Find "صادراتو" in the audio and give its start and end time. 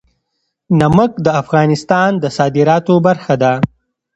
2.37-2.93